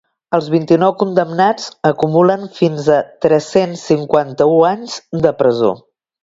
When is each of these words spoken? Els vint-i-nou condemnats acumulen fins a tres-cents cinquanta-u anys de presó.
Els 0.35 0.45
vint-i-nou 0.51 0.93
condemnats 1.01 1.67
acumulen 1.89 2.47
fins 2.61 2.89
a 2.95 2.97
tres-cents 3.27 3.85
cinquanta-u 3.91 4.57
anys 4.71 4.97
de 5.27 5.35
presó. 5.45 5.73